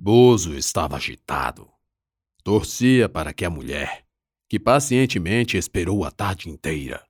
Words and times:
Bozo 0.00 0.54
estava 0.54 0.96
agitado. 0.96 1.68
Torcia 2.44 3.08
para 3.08 3.34
que 3.34 3.44
a 3.44 3.50
mulher, 3.50 4.06
que 4.48 4.58
pacientemente 4.58 5.56
esperou 5.56 6.04
a 6.04 6.10
tarde 6.12 6.48
inteira, 6.48 7.04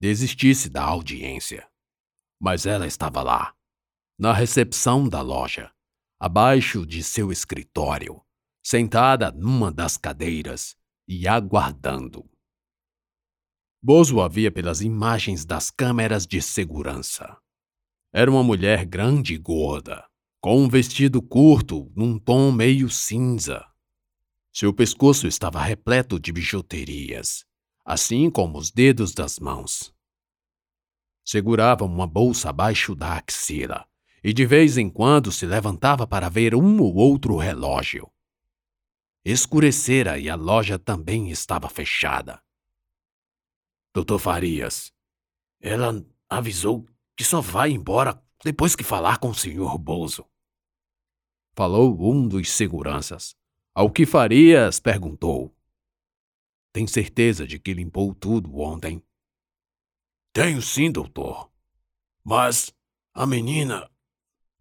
desistisse 0.00 0.70
da 0.70 0.84
audiência. 0.84 1.68
Mas 2.40 2.64
ela 2.64 2.86
estava 2.86 3.24
lá, 3.24 3.52
na 4.16 4.32
recepção 4.32 5.08
da 5.08 5.20
loja, 5.20 5.72
abaixo 6.20 6.86
de 6.86 7.02
seu 7.02 7.32
escritório, 7.32 8.24
sentada 8.64 9.32
numa 9.32 9.72
das 9.72 9.96
cadeiras 9.96 10.76
e 11.08 11.26
aguardando. 11.26 12.24
Bozo 13.82 14.20
a 14.20 14.28
via 14.28 14.52
pelas 14.52 14.80
imagens 14.80 15.44
das 15.44 15.72
câmeras 15.72 16.24
de 16.24 16.40
segurança. 16.40 17.36
Era 18.12 18.30
uma 18.30 18.44
mulher 18.44 18.86
grande 18.86 19.34
e 19.34 19.38
gorda, 19.38 20.08
com 20.40 20.60
um 20.62 20.68
vestido 20.68 21.20
curto 21.20 21.90
num 21.96 22.18
tom 22.18 22.52
meio 22.52 22.88
cinza. 22.88 23.66
Seu 24.52 24.72
pescoço 24.72 25.26
estava 25.26 25.60
repleto 25.62 26.18
de 26.18 26.32
bijuterias, 26.32 27.44
assim 27.84 28.30
como 28.30 28.58
os 28.58 28.70
dedos 28.70 29.12
das 29.12 29.38
mãos. 29.38 29.92
Segurava 31.24 31.84
uma 31.84 32.06
bolsa 32.06 32.50
abaixo 32.50 32.94
da 32.94 33.14
axila 33.18 33.86
e 34.22 34.32
de 34.32 34.46
vez 34.46 34.78
em 34.78 34.88
quando 34.88 35.30
se 35.32 35.44
levantava 35.44 36.06
para 36.06 36.28
ver 36.28 36.54
um 36.54 36.80
ou 36.80 36.94
outro 36.94 37.36
relógio. 37.36 38.10
Escurecera 39.24 40.18
e 40.18 40.30
a 40.30 40.36
loja 40.36 40.78
também 40.78 41.30
estava 41.30 41.68
fechada. 41.68 42.40
Doutor 43.92 44.18
Farias, 44.18 44.92
ela 45.60 46.04
avisou 46.28 46.86
que 47.16 47.24
só 47.24 47.40
vai 47.40 47.72
embora 47.72 48.22
depois 48.44 48.76
que 48.76 48.84
falar 48.84 49.18
com 49.18 49.30
o 49.30 49.34
senhor 49.34 49.76
Bozo. 49.78 50.24
Falou 51.54 51.96
um 52.00 52.26
dos 52.26 52.50
seguranças. 52.50 53.36
Ao 53.74 53.90
que 53.90 54.06
Farias 54.06 54.78
perguntou. 54.78 55.54
Tem 56.72 56.86
certeza 56.86 57.46
de 57.46 57.58
que 57.58 57.74
limpou 57.74 58.14
tudo 58.14 58.58
ontem? 58.58 59.02
Tenho 60.32 60.62
sim, 60.62 60.90
doutor. 60.90 61.50
Mas 62.22 62.72
a 63.12 63.26
menina. 63.26 63.90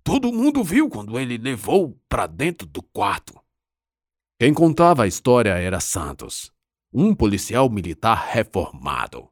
Todo 0.03 0.33
mundo 0.33 0.63
viu 0.63 0.89
quando 0.89 1.19
ele 1.19 1.37
levou 1.37 1.99
para 2.07 2.25
dentro 2.25 2.67
do 2.67 2.81
quarto. 2.81 3.39
Quem 4.39 4.53
contava 4.53 5.03
a 5.03 5.07
história 5.07 5.51
era 5.51 5.79
Santos, 5.79 6.51
um 6.93 7.13
policial 7.13 7.69
militar 7.69 8.29
reformado. 8.31 9.29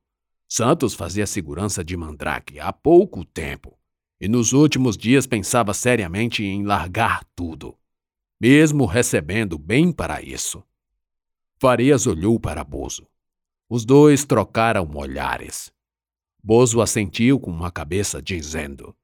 Santos 0.47 0.94
fazia 0.94 1.25
segurança 1.25 1.84
de 1.84 1.95
Mandrake 1.95 2.59
há 2.59 2.73
pouco 2.73 3.23
tempo 3.23 3.80
e 4.19 4.27
nos 4.27 4.53
últimos 4.53 4.97
dias 4.97 5.27
pensava 5.27 5.73
seriamente 5.73 6.44
em 6.44 6.63
largar 6.63 7.23
tudo, 7.35 7.77
mesmo 8.39 8.85
recebendo 8.85 9.57
bem 9.57 9.91
para 9.91 10.22
isso. 10.22 10.63
Farias 11.57 12.05
olhou 12.07 12.39
para 12.39 12.63
Bozo. 12.63 13.07
Os 13.69 13.85
dois 13.85 14.25
trocaram 14.25 14.89
olhares. 14.95 15.73
Bozo 16.44 16.81
assentiu 16.81 17.39
com 17.39 17.49
uma 17.49 17.72
cabeça, 17.72 18.22
dizendo: 18.22 18.95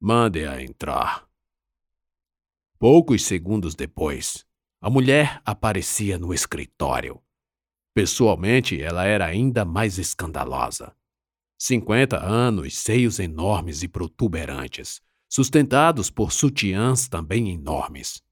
Mande-a 0.00 0.62
entrar. 0.62 1.26
Poucos 2.78 3.24
segundos 3.24 3.74
depois, 3.74 4.46
a 4.80 4.88
mulher 4.88 5.40
aparecia 5.44 6.18
no 6.18 6.32
escritório. 6.32 7.20
Pessoalmente, 7.94 8.80
ela 8.80 9.04
era 9.04 9.24
ainda 9.24 9.64
mais 9.64 9.98
escandalosa. 9.98 10.94
50 11.58 12.22
anos, 12.22 12.76
seios 12.78 13.18
enormes 13.18 13.82
e 13.82 13.88
protuberantes, 13.88 15.00
sustentados 15.28 16.10
por 16.10 16.32
sutiãs 16.32 17.08
também 17.08 17.50
enormes. 17.50 18.22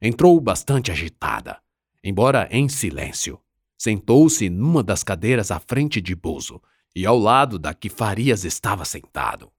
Entrou 0.00 0.40
bastante 0.40 0.92
agitada, 0.92 1.60
embora 2.02 2.48
em 2.50 2.68
silêncio. 2.68 3.40
Sentou-se 3.76 4.48
numa 4.48 4.82
das 4.82 5.02
cadeiras 5.02 5.50
à 5.50 5.58
frente 5.58 6.00
de 6.00 6.14
Buzo 6.14 6.60
e 6.94 7.04
ao 7.06 7.18
lado 7.18 7.58
da 7.58 7.74
que 7.74 7.88
Farias 7.88 8.44
estava 8.44 8.84
sentado. 8.84 9.52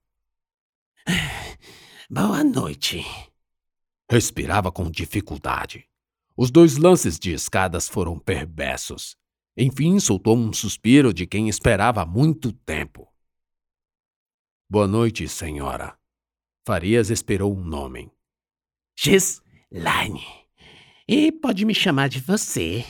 Boa 2.10 2.42
noite. 2.42 3.04
Respirava 4.10 4.72
com 4.72 4.90
dificuldade. 4.90 5.86
Os 6.36 6.50
dois 6.50 6.76
lances 6.76 7.18
de 7.18 7.32
escadas 7.32 7.88
foram 7.88 8.18
perversos. 8.18 9.16
Enfim, 9.56 10.00
soltou 10.00 10.36
um 10.36 10.52
suspiro 10.52 11.12
de 11.12 11.26
quem 11.26 11.48
esperava 11.48 12.02
há 12.02 12.06
muito 12.06 12.50
tempo. 12.50 13.09
Boa 14.72 14.86
noite, 14.86 15.26
senhora. 15.26 15.98
Farias 16.64 17.10
esperou 17.10 17.52
um 17.52 17.60
nome. 17.60 18.08
Gislaine. 18.96 20.24
E 21.08 21.32
pode 21.32 21.64
me 21.64 21.74
chamar 21.74 22.08
de 22.08 22.20
você. 22.20 22.84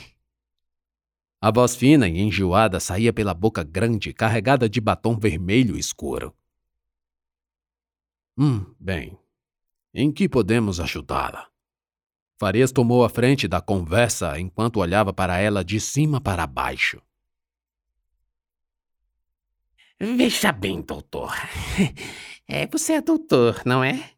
A 1.41 1.49
voz 1.49 1.75
fina 1.75 2.07
e 2.07 2.19
enjoada 2.19 2.79
saía 2.79 3.11
pela 3.11 3.33
boca 3.33 3.63
grande, 3.63 4.13
carregada 4.13 4.69
de 4.69 4.79
batom 4.79 5.17
vermelho 5.17 5.75
escuro. 5.75 6.37
Hum, 8.37 8.63
bem. 8.79 9.17
Em 9.91 10.11
que 10.11 10.29
podemos 10.29 10.79
ajudá-la? 10.79 11.49
Farias 12.39 12.71
tomou 12.71 13.03
a 13.03 13.09
frente 13.09 13.47
da 13.47 13.59
conversa 13.59 14.39
enquanto 14.39 14.79
olhava 14.79 15.11
para 15.11 15.39
ela 15.39 15.65
de 15.65 15.79
cima 15.79 16.21
para 16.21 16.45
baixo. 16.45 17.01
Veja 20.01 20.51
bem, 20.51 20.81
doutor. 20.81 21.31
É, 22.53 22.67
você 22.67 22.93
é 22.93 23.01
doutor, 23.01 23.61
não 23.65 23.81
é? 23.81 24.11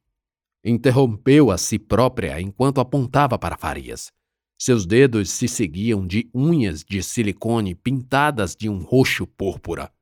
Interrompeu 0.65 1.51
a 1.51 1.57
si 1.57 1.77
própria 1.77 2.41
enquanto 2.41 2.81
apontava 2.81 3.37
para 3.37 3.55
Farias. 3.55 4.11
Seus 4.59 4.87
dedos 4.87 5.29
se 5.29 5.47
seguiam 5.47 6.07
de 6.07 6.31
unhas 6.33 6.83
de 6.83 7.03
silicone 7.03 7.75
pintadas 7.75 8.55
de 8.55 8.67
um 8.67 8.79
roxo 8.79 9.27
púrpura. 9.27 9.93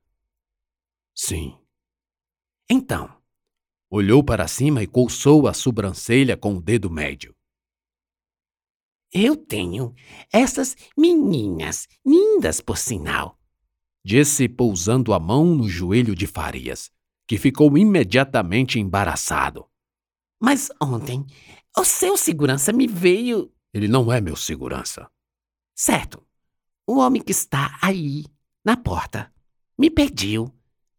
Sim. 1.14 1.58
Então. 2.70 3.14
Olhou 3.90 4.24
para 4.24 4.48
cima 4.48 4.82
e 4.82 4.86
coçou 4.86 5.46
a 5.46 5.52
sobrancelha 5.52 6.34
com 6.34 6.54
o 6.54 6.62
dedo 6.62 6.88
médio. 6.88 7.36
Eu 9.12 9.36
tenho 9.36 9.94
essas 10.32 10.74
meninas, 10.96 11.86
lindas 12.02 12.62
por 12.62 12.78
sinal, 12.78 13.38
disse 14.04 14.48
pousando 14.48 15.12
a 15.12 15.18
mão 15.18 15.54
no 15.54 15.68
joelho 15.68 16.14
de 16.14 16.26
Farias, 16.26 16.90
que 17.26 17.38
ficou 17.38 17.76
imediatamente 17.78 18.78
embaraçado. 18.78 19.66
Mas 20.40 20.70
ontem, 20.80 21.24
o 21.76 21.84
seu 21.84 22.16
segurança 22.16 22.72
me 22.72 22.86
veio. 22.86 23.52
Ele 23.72 23.88
não 23.88 24.12
é 24.12 24.20
meu 24.20 24.36
segurança. 24.36 25.08
Certo. 25.74 26.22
O 26.86 26.98
homem 26.98 27.22
que 27.22 27.32
está 27.32 27.78
aí, 27.80 28.24
na 28.64 28.76
porta, 28.76 29.32
me 29.78 29.88
pediu 29.88 30.52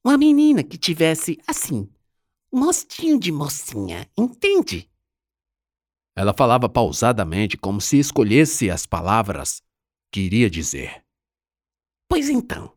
uma 0.03 0.17
menina 0.17 0.63
que 0.63 0.77
tivesse, 0.77 1.39
assim, 1.45 1.89
um 2.51 2.65
rostinho 2.65 3.19
de 3.19 3.31
mocinha, 3.31 4.09
entende? 4.17 4.89
Ela 6.15 6.33
falava 6.33 6.69
pausadamente, 6.69 7.57
como 7.57 7.81
se 7.81 7.97
escolhesse 7.97 8.69
as 8.69 8.85
palavras 8.85 9.61
que 10.11 10.21
iria 10.21 10.49
dizer. 10.49 11.03
Pois 12.07 12.29
então, 12.29 12.71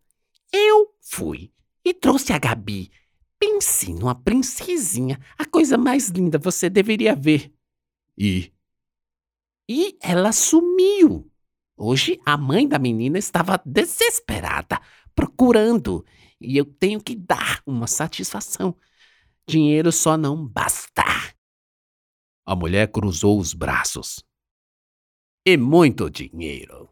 eu 0.53 0.95
fui 1.01 1.53
e 1.85 1.93
trouxe 1.93 2.33
a 2.33 2.39
Gabi. 2.39 2.91
Pense 3.39 3.93
numa 3.93 4.15
princesinha, 4.15 5.21
a 5.37 5.45
coisa 5.45 5.77
mais 5.77 6.09
linda 6.09 6.39
você 6.39 6.71
deveria 6.71 7.15
ver. 7.15 7.53
E? 8.17 8.53
E 9.69 9.99
ela 10.01 10.33
sumiu. 10.33 11.31
Hoje 11.77 12.19
a 12.25 12.37
mãe 12.37 12.67
da 12.67 12.79
menina 12.79 13.19
estava 13.19 13.61
desesperada, 13.65 14.81
procurando, 15.15 16.05
e 16.41 16.57
eu 16.57 16.65
tenho 16.65 17.03
que 17.03 17.15
dar 17.15 17.63
uma 17.67 17.87
satisfação. 17.87 18.75
Dinheiro 19.47 19.93
só 19.93 20.17
não 20.17 20.47
basta. 20.47 21.05
A 22.47 22.55
mulher 22.55 22.91
cruzou 22.91 23.39
os 23.39 23.53
braços. 23.53 24.25
E 25.45 25.57
muito 25.57 26.09
dinheiro. 26.09 26.89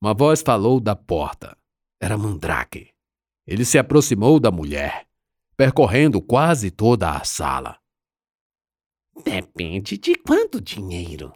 Uma 0.00 0.14
voz 0.14 0.40
falou 0.40 0.80
da 0.80 0.94
porta. 0.94 1.57
Era 2.00 2.16
Mandrake. 2.16 2.94
Ele 3.46 3.64
se 3.64 3.78
aproximou 3.78 4.38
da 4.38 4.50
mulher, 4.50 5.08
percorrendo 5.56 6.20
quase 6.22 6.70
toda 6.70 7.10
a 7.10 7.24
sala. 7.24 7.80
Depende 9.24 9.98
de 9.98 10.14
quanto 10.14 10.60
dinheiro? 10.60 11.32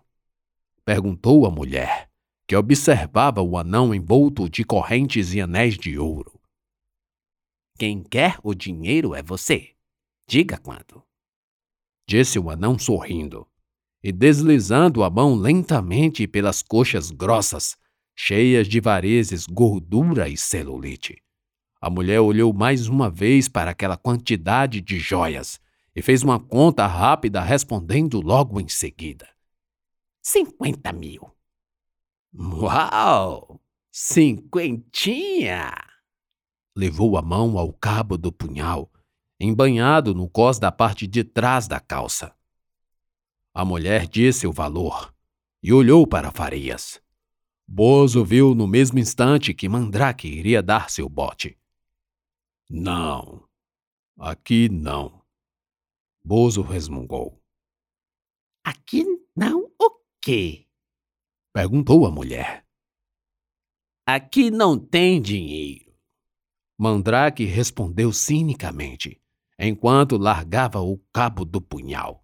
Perguntou 0.85 1.47
a 1.47 1.51
mulher, 1.51 2.11
que 2.47 2.55
observava 2.55 3.43
o 3.43 3.57
anão 3.57 3.95
envolto 3.95 4.49
de 4.49 4.65
correntes 4.65 5.35
e 5.35 5.41
anéis 5.41 5.77
de 5.77 5.99
ouro. 5.99 6.41
Quem 7.77 8.03
quer 8.03 8.39
o 8.43 8.55
dinheiro 8.55 9.15
é 9.15 9.23
você. 9.23 9.75
Diga 10.29 10.59
quanto. 10.59 11.03
Disse 12.07 12.39
o 12.39 12.51
anão 12.51 12.79
sorrindo 12.79 13.49
e 14.03 14.13
deslizando 14.13 15.03
a 15.03 15.11
mão 15.11 15.35
lentamente 15.35 16.27
pelas 16.27 16.63
coxas 16.63 17.11
grossas 17.11 17.77
cheias 18.25 18.69
de 18.69 18.79
varizes, 18.79 19.47
gordura 19.47 20.29
e 20.29 20.37
celulite. 20.37 21.21
A 21.81 21.91
mulher 21.91 22.21
olhou 22.21 22.53
mais 22.53 22.87
uma 22.87 23.11
vez 23.11 23.49
para 23.49 23.73
aquela 23.73 23.97
quantidade 23.97 24.81
de 24.81 24.97
joias 24.97 25.61
e 25.93 26.01
fez 26.01 26.23
uma 26.23 26.39
conta 26.39 26.87
rápida, 26.87 27.41
respondendo 27.41 28.21
logo 28.21 28.61
em 28.61 28.69
seguida. 28.69 29.29
50 30.23 30.93
mil. 30.93 31.33
Uau! 32.33 33.61
Cinquentinha! 33.91 35.73
Levou 36.77 37.17
a 37.17 37.23
mão 37.23 37.59
ao 37.59 37.73
cabo 37.73 38.17
do 38.17 38.31
punhal, 38.31 38.89
embanhado 39.41 40.15
no 40.15 40.31
cós 40.31 40.61
da 40.61 40.71
parte 40.71 41.09
de 41.09 41.25
trás 41.25 41.67
da 41.67 41.81
calça. 41.81 42.33
A 43.53 43.65
mulher 43.65 44.07
disse 44.07 44.47
o 44.47 44.53
valor 44.53 45.13
e 45.61 45.73
olhou 45.73 46.07
para 46.07 46.31
Farias. 46.31 47.02
Bozo 47.75 48.23
viu 48.23 48.55
no 48.55 48.67
mesmo 48.67 48.99
instante 48.99 49.55
que 49.55 49.67
Mandrake 49.67 50.29
iria 50.29 50.63
dar 50.63 50.91
seu 50.91 51.09
bote. 51.09 51.59
Não, 52.69 53.49
aqui 54.19 54.69
não. 54.69 55.25
Bozo 56.23 56.61
resmungou. 56.61 57.43
Aqui 58.63 59.07
não 59.35 59.73
o 59.81 59.91
quê? 60.21 60.69
Perguntou 61.51 62.07
a 62.07 62.11
mulher. 62.11 62.67
Aqui 64.05 64.51
não 64.51 64.79
tem 64.79 65.19
dinheiro. 65.23 65.97
Mandrake 66.77 67.47
respondeu 67.47 68.13
cinicamente, 68.13 69.19
enquanto 69.59 70.19
largava 70.19 70.83
o 70.83 70.99
cabo 71.11 71.43
do 71.43 71.59
punhal. 71.59 72.23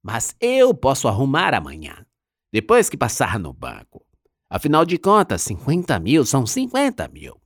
Mas 0.00 0.36
eu 0.38 0.72
posso 0.72 1.08
arrumar 1.08 1.54
amanhã, 1.54 2.06
depois 2.52 2.88
que 2.88 2.96
passar 2.96 3.36
no 3.36 3.52
banco. 3.52 4.06
Afinal 4.54 4.84
de 4.84 4.96
contas, 4.98 5.42
50 5.42 5.98
mil 5.98 6.24
são 6.24 6.46
50 6.46 7.08
mil. 7.08 7.42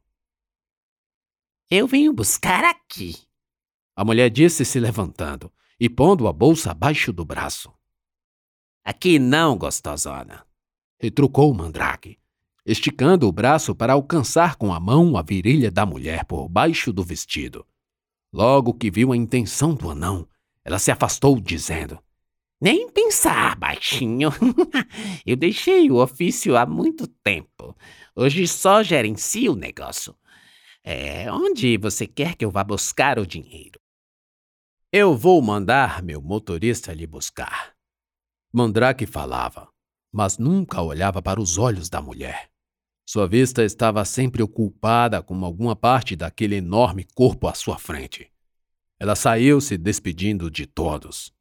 Eu 1.71 1.87
venho 1.87 2.13
buscar 2.13 2.63
aqui. 2.63 3.17
A 3.97 4.05
mulher 4.05 4.29
disse 4.29 4.63
se 4.63 4.79
levantando 4.79 5.51
e 5.81 5.89
pondo 5.89 6.29
a 6.29 6.35
bolsa 6.35 6.73
abaixo 6.73 7.11
do 7.11 7.25
braço. 7.25 7.73
Aqui 8.85 9.19
não, 9.19 9.57
gostosona. 9.57 10.45
Retrucou 11.01 11.51
o 11.51 11.55
mandrake, 11.55 12.19
esticando 12.67 13.27
o 13.27 13.33
braço 13.33 13.75
para 13.75 13.95
alcançar 13.95 14.57
com 14.57 14.71
a 14.71 14.79
mão 14.79 15.17
a 15.17 15.23
virilha 15.23 15.71
da 15.71 15.87
mulher 15.87 16.27
por 16.27 16.47
baixo 16.47 16.93
do 16.93 17.03
vestido. 17.03 17.67
Logo 18.31 18.75
que 18.75 18.91
viu 18.91 19.13
a 19.13 19.17
intenção 19.17 19.75
do 19.75 19.91
anão, 19.91 20.29
ela 20.63 20.79
se 20.79 20.91
afastou, 20.91 21.41
dizendo: 21.41 21.99
Nem 22.61 22.91
pensar, 22.91 23.57
baixinho. 23.57 24.31
Eu 25.25 25.37
deixei 25.37 25.91
o 25.91 26.03
ofício 26.03 26.57
há 26.57 26.67
muito 26.67 27.07
tempo. 27.07 27.77
Hoje 28.17 28.49
só 28.49 28.83
gerencio 28.83 29.53
o 29.53 29.57
negócio. 29.57 30.15
É, 30.83 31.31
onde 31.31 31.77
você 31.77 32.07
quer 32.07 32.35
que 32.35 32.45
eu 32.45 32.51
vá 32.51 32.65
buscar 32.65 33.19
o 33.19 33.27
dinheiro? 33.27 33.79
Eu 34.91 35.17
vou 35.17 35.41
mandar 35.43 36.03
meu 36.03 36.21
motorista 36.23 36.95
lhe 36.95 37.07
buscar. 37.07 37.75
Mandrake 38.51 39.05
falava, 39.05 39.69
mas 40.11 40.39
nunca 40.39 40.81
olhava 40.81 41.21
para 41.21 41.41
os 41.41 41.59
olhos 41.59 41.91
da 41.91 42.01
mulher. 42.01 42.51
Sua 43.07 43.29
vista 43.29 43.63
estava 43.63 44.05
sempre 44.05 44.43
ocupada 44.43 45.23
com 45.23 45.45
alguma 45.45 45.77
parte 45.77 46.17
daquele 46.17 46.57
enorme 46.57 47.07
corpo 47.15 47.47
à 47.47 47.55
sua 47.55 47.79
frente. 47.79 48.33
Ela 48.99 49.15
saiu 49.15 49.61
se 49.61 49.77
despedindo 49.77 50.51
de 50.51 50.67
todos. 50.67 51.33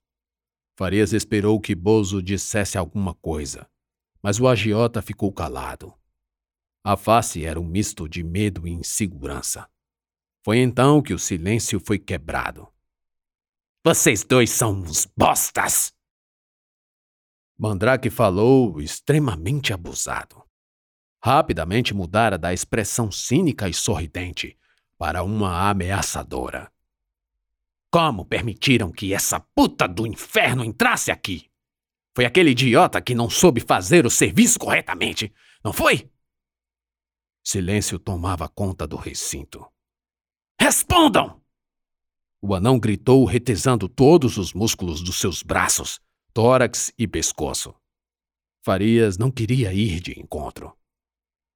Farias 0.78 1.12
esperou 1.12 1.60
que 1.60 1.76
Bozo 1.76 2.22
dissesse 2.22 2.78
alguma 2.78 3.14
coisa, 3.16 3.68
mas 4.22 4.40
o 4.40 4.48
agiota 4.48 5.02
ficou 5.02 5.34
calado. 5.34 5.94
A 6.84 6.96
face 6.96 7.44
era 7.44 7.60
um 7.60 7.66
misto 7.66 8.08
de 8.08 8.24
medo 8.24 8.68
e 8.68 8.72
insegurança. 8.72 9.68
Foi 10.46 10.60
então 10.60 11.02
que 11.02 11.14
o 11.14 11.20
silêncio 11.20 11.82
foi 11.84 12.00
quebrado. 12.00 12.68
Vocês 13.84 14.24
dois 14.24 14.52
são 14.52 14.74
uns 14.74 15.06
bostas! 15.18 15.94
Mandrake 17.58 18.10
falou 18.10 18.80
extremamente 18.80 19.74
abusado 19.74 20.48
rapidamente 21.28 21.94
mudara 21.94 22.38
da 22.38 22.54
expressão 22.54 23.12
cínica 23.12 23.68
e 23.68 23.74
sorridente 23.74 24.58
para 24.98 25.24
uma 25.24 25.70
ameaçadora. 25.70 26.72
Como 27.90 28.26
permitiram 28.26 28.92
que 28.92 29.14
essa 29.14 29.40
puta 29.40 29.88
do 29.88 30.06
inferno 30.06 30.64
entrasse 30.64 31.10
aqui? 31.10 31.50
Foi 32.16 32.26
aquele 32.26 32.52
idiota 32.52 33.02
que 33.02 33.16
não 33.16 33.30
soube 33.30 33.62
fazer 33.62 34.06
o 34.06 34.10
serviço 34.10 34.60
corretamente, 34.60 35.34
não 35.64 35.72
foi? 35.72 36.10
Silêncio 37.44 37.98
tomava 37.98 38.50
conta 38.50 38.86
do 38.86 38.98
recinto. 38.98 39.66
Respondam! 40.60 41.42
O 42.42 42.54
anão 42.54 42.78
gritou, 42.78 43.24
retesando 43.24 43.88
todos 43.88 44.38
os 44.38 44.54
músculos 44.54 45.02
dos 45.02 45.20
seus 45.20 45.42
braços, 45.42 46.00
tórax 46.34 46.92
e 46.98 47.08
pescoço. 47.08 47.74
Farias 48.64 49.18
não 49.18 49.32
queria 49.32 49.74
ir 49.74 50.02
de 50.02 50.20
encontro. 50.20 50.76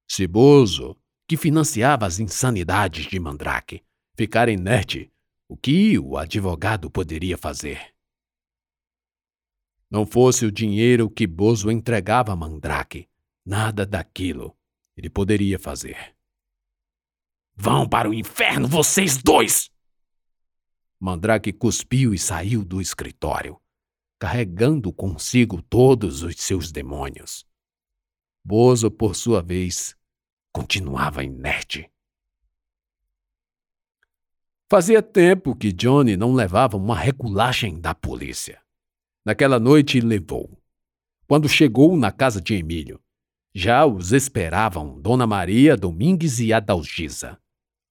Ciboso, 0.10 0.98
que 1.28 1.36
financiava 1.36 2.06
as 2.06 2.20
insanidades 2.20 3.06
de 3.06 3.20
Mandrake, 3.20 3.84
ficar 4.16 4.48
inerte, 4.48 5.11
o 5.52 5.58
que 5.58 6.00
o 6.00 6.18
advogado 6.18 6.90
poderia 6.90 7.38
fazer? 7.38 7.94
Não 9.90 10.06
fosse 10.06 10.46
o 10.46 10.52
dinheiro 10.52 11.10
que 11.10 11.28
Bozo 11.28 11.70
entregava 11.70 12.32
a 12.32 12.36
Mandrake, 12.38 13.10
nada 13.46 13.86
daquilo 13.86 14.58
ele 14.96 15.10
poderia 15.10 15.60
fazer. 15.60 16.16
Vão 17.54 17.86
para 17.86 18.10
o 18.10 18.14
inferno, 18.14 18.66
vocês 18.66 19.18
dois! 19.18 19.70
Mandrake 20.98 21.52
cuspiu 21.52 22.14
e 22.14 22.18
saiu 22.18 22.64
do 22.64 22.80
escritório, 22.80 23.60
carregando 24.18 24.94
consigo 24.94 25.62
todos 25.62 26.24
os 26.24 26.38
seus 26.38 26.72
demônios. 26.72 27.46
Bozo, 28.42 28.90
por 28.90 29.18
sua 29.18 29.42
vez, 29.42 29.98
continuava 30.54 31.26
inerte. 31.26 31.92
Fazia 34.72 35.02
tempo 35.02 35.54
que 35.54 35.70
Johnny 35.74 36.16
não 36.16 36.34
levava 36.34 36.78
uma 36.78 36.96
regulagem 36.98 37.78
da 37.78 37.94
polícia. 37.94 38.58
Naquela 39.26 39.60
noite 39.60 40.00
levou. 40.00 40.58
Quando 41.28 41.50
chegou 41.50 41.98
na 41.98 42.10
casa 42.10 42.40
de 42.40 42.54
Emílio, 42.54 42.98
já 43.54 43.86
os 43.86 44.14
esperavam 44.14 44.98
Dona 44.98 45.28
Maria, 45.28 45.76
Domingues 45.76 46.40
e 46.40 46.54
Adalgisa. 46.54 47.38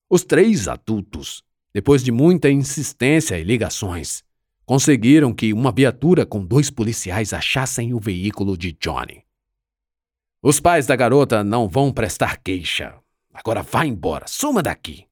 Os 0.09 0.23
três 0.23 0.67
adultos, 0.67 1.43
depois 1.71 2.03
de 2.03 2.11
muita 2.11 2.49
insistência 2.49 3.37
e 3.37 3.43
ligações, 3.43 4.23
conseguiram 4.65 5.35
que 5.35 5.53
uma 5.53 5.71
viatura 5.71 6.25
com 6.25 6.43
dois 6.43 6.71
policiais 6.71 7.31
achassem 7.31 7.93
o 7.93 7.99
veículo 7.99 8.57
de 8.57 8.71
Johnny. 8.71 9.23
Os 10.41 10.59
pais 10.59 10.87
da 10.87 10.95
garota 10.95 11.43
não 11.43 11.69
vão 11.69 11.93
prestar 11.93 12.37
queixa. 12.37 12.97
Agora 13.31 13.61
vá 13.61 13.85
embora, 13.85 14.25
suma 14.27 14.63
daqui, 14.63 15.05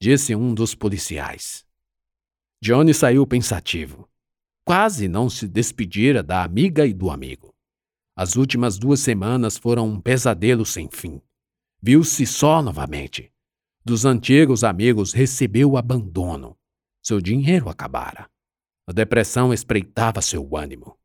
disse 0.00 0.34
um 0.34 0.54
dos 0.54 0.74
policiais. 0.74 1.66
Johnny 2.62 2.94
saiu 2.94 3.26
pensativo. 3.26 4.08
Quase 4.64 5.08
não 5.08 5.28
se 5.28 5.46
despedira 5.46 6.22
da 6.22 6.42
amiga 6.42 6.86
e 6.86 6.94
do 6.94 7.10
amigo. 7.10 7.54
As 8.16 8.34
últimas 8.34 8.78
duas 8.78 9.00
semanas 9.00 9.58
foram 9.58 9.86
um 9.86 10.00
pesadelo 10.00 10.64
sem 10.64 10.88
fim. 10.90 11.20
Viu-se 11.82 12.24
só 12.26 12.62
novamente. 12.62 13.30
Dos 13.84 14.06
antigos 14.06 14.64
amigos 14.64 15.12
recebeu 15.12 15.76
abandono. 15.76 16.56
Seu 17.02 17.20
dinheiro 17.20 17.68
acabara. 17.68 18.30
A 18.86 18.92
depressão 18.92 19.52
espreitava 19.52 20.22
seu 20.22 20.56
ânimo. 20.56 20.98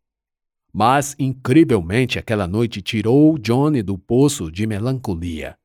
Mas, 0.71 1.15
incrivelmente, 1.19 2.17
aquela 2.17 2.47
noite 2.47 2.81
tirou 2.81 3.37
Johnny 3.37 3.81
do 3.81 3.97
poço 3.97 4.51
de 4.51 4.65
melancolia. 4.65 5.57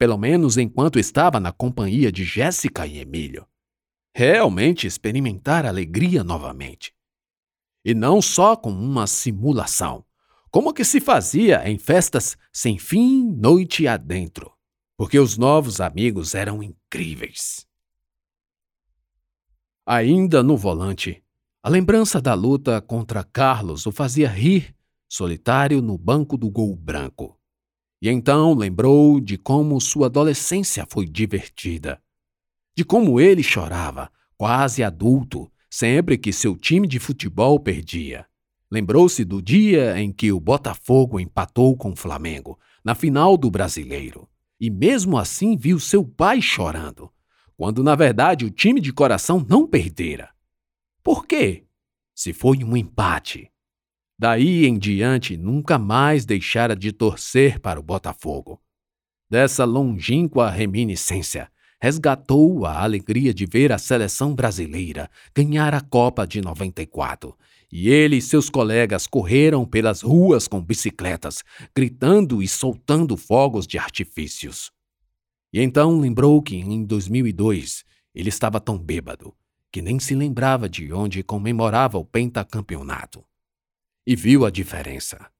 Pelo 0.00 0.16
menos 0.16 0.56
enquanto 0.56 0.98
estava 0.98 1.38
na 1.38 1.52
companhia 1.52 2.10
de 2.10 2.24
Jéssica 2.24 2.86
e 2.86 3.00
Emílio. 3.00 3.46
Realmente 4.16 4.86
experimentar 4.86 5.66
alegria 5.66 6.24
novamente. 6.24 6.94
E 7.84 7.92
não 7.92 8.22
só 8.22 8.56
com 8.56 8.70
uma 8.70 9.06
simulação, 9.06 10.02
como 10.50 10.72
que 10.72 10.86
se 10.86 11.02
fazia 11.02 11.68
em 11.68 11.76
festas 11.76 12.38
sem 12.50 12.78
fim, 12.78 13.30
noite 13.30 13.86
adentro, 13.86 14.50
porque 14.96 15.18
os 15.18 15.36
novos 15.36 15.82
amigos 15.82 16.34
eram 16.34 16.62
incríveis. 16.62 17.66
Ainda 19.84 20.42
no 20.42 20.56
volante, 20.56 21.22
a 21.62 21.68
lembrança 21.68 22.22
da 22.22 22.32
luta 22.32 22.80
contra 22.80 23.22
Carlos 23.22 23.84
o 23.84 23.92
fazia 23.92 24.30
rir, 24.30 24.74
solitário 25.06 25.82
no 25.82 25.98
banco 25.98 26.38
do 26.38 26.50
gol 26.50 26.74
branco. 26.74 27.38
E 28.00 28.08
então 28.08 28.54
lembrou 28.54 29.20
de 29.20 29.36
como 29.36 29.80
sua 29.80 30.06
adolescência 30.06 30.86
foi 30.88 31.06
divertida. 31.06 32.00
De 32.74 32.84
como 32.84 33.20
ele 33.20 33.42
chorava, 33.42 34.10
quase 34.38 34.82
adulto, 34.82 35.50
sempre 35.68 36.16
que 36.16 36.32
seu 36.32 36.56
time 36.56 36.88
de 36.88 36.98
futebol 36.98 37.60
perdia. 37.60 38.26
Lembrou-se 38.70 39.24
do 39.24 39.42
dia 39.42 40.00
em 40.00 40.12
que 40.12 40.32
o 40.32 40.40
Botafogo 40.40 41.20
empatou 41.20 41.76
com 41.76 41.90
o 41.90 41.96
Flamengo, 41.96 42.58
na 42.84 42.94
final 42.94 43.36
do 43.36 43.50
Brasileiro. 43.50 44.28
E 44.58 44.70
mesmo 44.70 45.18
assim 45.18 45.56
viu 45.56 45.78
seu 45.78 46.04
pai 46.04 46.40
chorando, 46.40 47.10
quando 47.56 47.82
na 47.82 47.94
verdade 47.94 48.44
o 48.44 48.50
time 48.50 48.80
de 48.80 48.92
coração 48.92 49.44
não 49.48 49.66
perdera. 49.66 50.30
Por 51.02 51.26
quê? 51.26 51.64
Se 52.14 52.32
foi 52.32 52.62
um 52.62 52.76
empate. 52.76 53.50
Daí 54.20 54.66
em 54.66 54.78
diante, 54.78 55.34
nunca 55.34 55.78
mais 55.78 56.26
deixara 56.26 56.76
de 56.76 56.92
torcer 56.92 57.58
para 57.58 57.80
o 57.80 57.82
Botafogo. 57.82 58.60
Dessa 59.30 59.64
longínqua 59.64 60.50
reminiscência, 60.50 61.50
resgatou 61.80 62.66
a 62.66 62.82
alegria 62.82 63.32
de 63.32 63.46
ver 63.46 63.72
a 63.72 63.78
seleção 63.78 64.34
brasileira 64.34 65.08
ganhar 65.34 65.72
a 65.72 65.80
Copa 65.80 66.26
de 66.26 66.42
94. 66.42 67.34
E 67.72 67.88
ele 67.88 68.16
e 68.16 68.20
seus 68.20 68.50
colegas 68.50 69.06
correram 69.06 69.64
pelas 69.64 70.02
ruas 70.02 70.46
com 70.46 70.60
bicicletas, 70.60 71.42
gritando 71.74 72.42
e 72.42 72.46
soltando 72.46 73.16
fogos 73.16 73.66
de 73.66 73.78
artifícios. 73.78 74.70
E 75.50 75.62
então 75.62 75.98
lembrou 75.98 76.42
que 76.42 76.56
em 76.56 76.84
2002 76.84 77.86
ele 78.14 78.28
estava 78.28 78.60
tão 78.60 78.76
bêbado 78.76 79.34
que 79.72 79.80
nem 79.80 79.98
se 79.98 80.14
lembrava 80.14 80.68
de 80.68 80.92
onde 80.92 81.22
comemorava 81.22 81.96
o 81.96 82.04
pentacampeonato. 82.04 83.24
E 84.10 84.16
viu 84.16 84.44
a 84.44 84.50
diferença. 84.50 85.30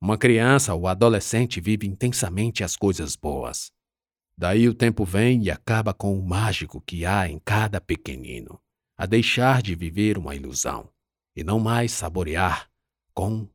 Uma 0.00 0.16
criança 0.16 0.72
ou 0.72 0.88
adolescente 0.88 1.60
vive 1.60 1.86
intensamente 1.86 2.64
as 2.64 2.74
coisas 2.74 3.14
boas. 3.14 3.70
Daí 4.38 4.66
o 4.70 4.74
tempo 4.74 5.04
vem 5.04 5.42
e 5.42 5.50
acaba 5.50 5.92
com 5.92 6.18
o 6.18 6.26
mágico 6.26 6.80
que 6.80 7.04
há 7.04 7.28
em 7.28 7.38
cada 7.38 7.78
pequenino, 7.78 8.58
a 8.96 9.04
deixar 9.04 9.60
de 9.60 9.74
viver 9.74 10.16
uma 10.16 10.34
ilusão 10.34 10.90
e 11.36 11.44
não 11.44 11.60
mais 11.60 11.92
saborear 11.92 12.70
com 13.12 13.46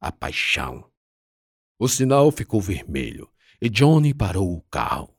a 0.00 0.10
paixão. 0.10 0.90
O 1.78 1.86
sinal 1.86 2.32
ficou 2.32 2.60
vermelho 2.60 3.30
e 3.62 3.68
Johnny 3.68 4.12
parou 4.12 4.52
o 4.52 4.62
carro. 4.62 5.16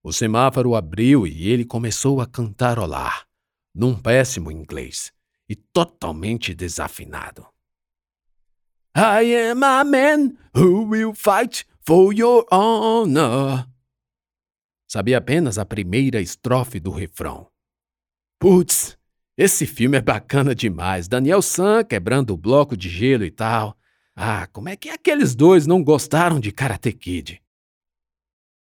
O 0.00 0.12
semáforo 0.12 0.76
abriu 0.76 1.26
e 1.26 1.48
ele 1.48 1.64
começou 1.64 2.20
a 2.20 2.26
cantarolar 2.28 3.26
num 3.74 4.00
péssimo 4.00 4.52
inglês 4.52 5.12
e 5.48 5.56
totalmente 5.56 6.54
desafinado. 6.54 7.44
I 9.00 9.32
am 9.32 9.62
a 9.62 9.84
man 9.84 10.36
who 10.56 10.82
will 10.82 11.14
fight 11.14 11.64
for 11.86 12.12
your 12.12 12.44
honor. 12.50 13.64
Sabia 14.88 15.18
apenas 15.18 15.56
a 15.56 15.64
primeira 15.64 16.20
estrofe 16.20 16.80
do 16.80 16.90
refrão. 16.90 17.46
Putz, 18.40 18.98
esse 19.36 19.66
filme 19.66 19.98
é 19.98 20.00
bacana 20.00 20.52
demais. 20.52 21.06
Daniel 21.06 21.40
San 21.42 21.84
quebrando 21.84 22.30
o 22.34 22.36
bloco 22.36 22.76
de 22.76 22.88
gelo 22.88 23.24
e 23.24 23.30
tal. 23.30 23.78
Ah, 24.16 24.48
como 24.48 24.68
é 24.68 24.74
que 24.74 24.88
aqueles 24.88 25.36
dois 25.36 25.64
não 25.64 25.80
gostaram 25.80 26.40
de 26.40 26.50
Karate 26.50 26.92
Kid? 26.92 27.40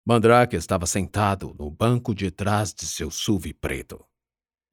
Mandrake 0.05 0.57
estava 0.57 0.85
sentado 0.85 1.55
no 1.57 1.71
banco 1.71 2.13
de 2.13 2.29
trás 2.29 2.73
de 2.73 2.85
seu 2.85 3.09
SUV 3.09 3.53
preto. 3.53 4.03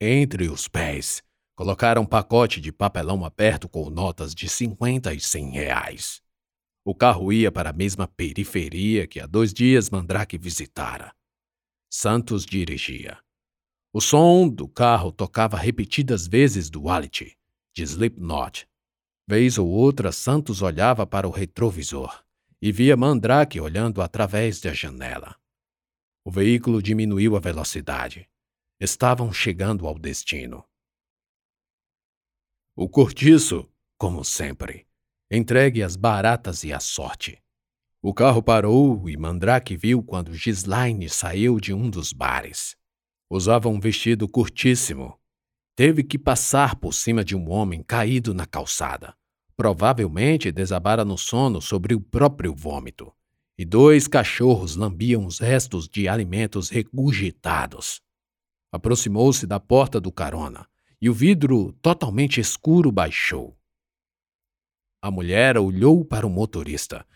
Entre 0.00 0.49
os 0.49 0.67
pés, 0.67 1.23
colocaram 1.56 2.02
um 2.02 2.06
pacote 2.06 2.60
de 2.60 2.70
papelão 2.70 3.25
aberto 3.25 3.66
com 3.66 3.88
notas 3.88 4.34
de 4.34 4.46
50 4.46 5.14
e 5.14 5.18
100 5.18 5.50
reais. 5.50 6.22
O 6.84 6.94
carro 6.94 7.32
ia 7.32 7.50
para 7.50 7.70
a 7.70 7.72
mesma 7.72 8.06
periferia 8.06 9.06
que 9.06 9.18
há 9.18 9.26
dois 9.26 9.52
dias 9.52 9.88
Mandrake 9.88 10.36
visitara. 10.36 11.12
Santos 11.90 12.44
dirigia. 12.44 13.18
O 13.92 14.00
som 14.00 14.46
do 14.46 14.68
carro 14.68 15.10
tocava 15.10 15.56
repetidas 15.56 16.28
vezes 16.28 16.68
duality, 16.68 17.34
de 17.75 17.82
Slipknot. 17.82 18.68
Vez 19.26 19.56
ou 19.56 19.66
outra, 19.66 20.12
Santos 20.12 20.60
olhava 20.60 21.06
para 21.06 21.26
o 21.26 21.30
retrovisor 21.30 22.22
e 22.60 22.70
via 22.70 22.96
Mandrake 22.96 23.58
olhando 23.58 24.02
através 24.02 24.60
da 24.60 24.75
janela. 24.75 25.34
O 26.22 26.30
veículo 26.30 26.82
diminuiu 26.82 27.34
a 27.34 27.40
velocidade. 27.40 28.28
Estavam 28.78 29.32
chegando 29.32 29.86
ao 29.86 29.98
destino. 29.98 30.62
O 32.78 32.90
cortiço, 32.90 33.66
como 33.97 34.23
sempre, 34.23 34.87
entregue 35.30 35.83
às 35.83 35.97
baratas 35.97 36.62
e 36.62 36.75
à 36.75 36.78
sorte. 36.78 37.42
O 38.02 38.12
carro 38.12 38.42
parou 38.42 39.09
e 39.09 39.16
Mandrake 39.16 39.75
viu 39.75 40.02
quando 40.02 40.35
Gislaine 40.35 41.09
saiu 41.09 41.59
de 41.59 41.73
um 41.73 41.88
dos 41.88 42.12
bares. 42.12 42.76
Usava 43.30 43.71
um 43.71 43.80
vestido 43.80 44.28
curtíssimo. 44.28 45.18
Teve 45.75 46.04
que 46.04 46.18
passar 46.18 46.76
por 46.76 46.92
cima 46.92 47.25
de 47.25 47.35
um 47.35 47.50
homem 47.50 47.83
caído 47.83 48.35
na 48.35 48.45
calçada. 48.45 49.16
Provavelmente 49.56 50.52
desabara 50.52 51.02
no 51.02 51.16
sono 51.16 51.62
sobre 51.62 51.95
o 51.95 52.00
próprio 52.00 52.54
vômito. 52.54 53.11
E 53.56 53.64
dois 53.64 54.06
cachorros 54.06 54.76
lambiam 54.76 55.25
os 55.25 55.38
restos 55.38 55.88
de 55.88 56.06
alimentos 56.09 56.68
regurgitados. 56.68 58.02
Aproximou-se 58.71 59.47
da 59.47 59.59
porta 59.59 59.99
do 59.99 60.12
carona 60.12 60.68
e 61.06 61.08
o 61.08 61.14
vidro 61.14 61.72
totalmente 61.75 62.40
escuro 62.40 62.90
baixou. 62.90 63.56
A 65.00 65.08
mulher 65.08 65.56
olhou 65.56 66.04
para 66.04 66.26
o 66.26 66.30
motorista 66.30 67.06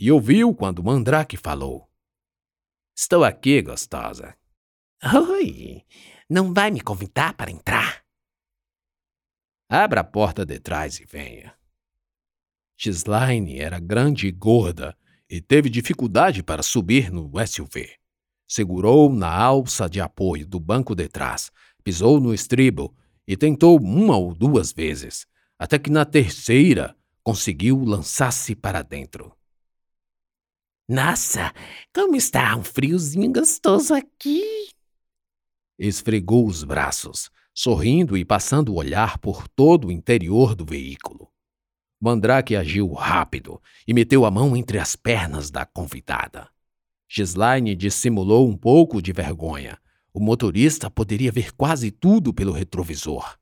e 0.00 0.10
ouviu 0.10 0.52
quando 0.52 0.82
Mandrake 0.82 1.36
falou: 1.36 1.88
Estou 2.98 3.22
aqui, 3.22 3.62
gostosa. 3.62 4.36
Oi, 5.30 5.84
não 6.28 6.52
vai 6.52 6.72
me 6.72 6.80
convidar 6.80 7.34
para 7.34 7.52
entrar? 7.52 8.04
Abra 9.70 10.00
a 10.00 10.04
porta 10.04 10.44
de 10.44 10.58
trás 10.58 10.98
e 10.98 11.04
venha. 11.04 11.56
Gislaine 12.76 13.60
era 13.60 13.78
grande 13.78 14.26
e 14.26 14.32
gorda 14.32 14.98
e 15.30 15.40
teve 15.40 15.70
dificuldade 15.70 16.42
para 16.42 16.64
subir 16.64 17.12
no 17.12 17.30
SUV. 17.46 17.94
Segurou 18.48 19.08
na 19.08 19.32
alça 19.32 19.88
de 19.88 20.00
apoio 20.00 20.44
do 20.48 20.58
banco 20.58 20.96
de 20.96 21.08
trás, 21.08 21.52
pisou 21.84 22.18
no 22.18 22.34
estribo 22.34 22.92
e 23.26 23.36
tentou 23.36 23.78
uma 23.80 24.16
ou 24.16 24.34
duas 24.34 24.72
vezes, 24.72 25.26
até 25.58 25.78
que 25.78 25.90
na 25.90 26.04
terceira 26.04 26.96
conseguiu 27.22 27.82
lançar-se 27.84 28.54
para 28.54 28.82
dentro. 28.82 29.36
Nossa, 30.88 31.52
como 31.92 32.14
está 32.14 32.56
um 32.56 32.62
friozinho 32.62 33.32
gostoso 33.32 33.92
aqui! 33.92 34.68
Esfregou 35.76 36.46
os 36.46 36.62
braços, 36.62 37.28
sorrindo 37.52 38.16
e 38.16 38.24
passando 38.24 38.72
o 38.72 38.76
olhar 38.76 39.18
por 39.18 39.48
todo 39.48 39.88
o 39.88 39.92
interior 39.92 40.54
do 40.54 40.64
veículo. 40.64 41.28
Mandrake 42.00 42.54
agiu 42.54 42.92
rápido 42.92 43.60
e 43.88 43.92
meteu 43.92 44.24
a 44.24 44.30
mão 44.30 44.56
entre 44.56 44.78
as 44.78 44.94
pernas 44.94 45.50
da 45.50 45.66
convidada. 45.66 46.48
Gislaine 47.08 47.74
dissimulou 47.74 48.48
um 48.48 48.56
pouco 48.56 49.00
de 49.00 49.12
vergonha, 49.12 49.78
o 50.16 50.20
motorista 50.20 50.90
poderia 50.90 51.30
ver 51.30 51.54
quase 51.54 51.90
tudo 51.90 52.32
pelo 52.32 52.50
retrovisor. 52.50 53.38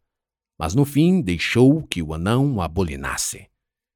Mas 0.58 0.74
no 0.74 0.84
fim 0.84 1.22
deixou 1.22 1.80
que 1.84 2.02
o 2.02 2.12
anão 2.12 2.60
abolinasse. 2.60 3.48